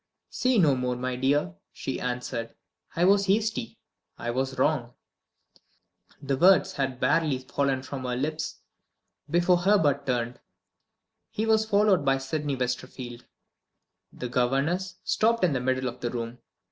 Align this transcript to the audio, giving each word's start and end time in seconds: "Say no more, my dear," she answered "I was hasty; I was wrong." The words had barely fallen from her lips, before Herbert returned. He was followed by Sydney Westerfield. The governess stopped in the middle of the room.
"Say 0.31 0.57
no 0.57 0.75
more, 0.75 0.95
my 0.95 1.15
dear," 1.15 1.53
she 1.71 1.99
answered 2.01 2.55
"I 2.95 3.05
was 3.05 3.27
hasty; 3.27 3.77
I 4.17 4.31
was 4.31 4.57
wrong." 4.57 4.95
The 6.23 6.35
words 6.37 6.73
had 6.73 6.99
barely 6.99 7.37
fallen 7.37 7.83
from 7.83 8.05
her 8.05 8.15
lips, 8.15 8.61
before 9.29 9.57
Herbert 9.59 9.99
returned. 9.99 10.39
He 11.29 11.45
was 11.45 11.69
followed 11.69 12.03
by 12.03 12.17
Sydney 12.17 12.55
Westerfield. 12.55 13.25
The 14.11 14.27
governess 14.27 14.95
stopped 15.03 15.43
in 15.43 15.53
the 15.53 15.61
middle 15.61 15.87
of 15.87 15.99
the 15.99 16.09
room. 16.09 16.39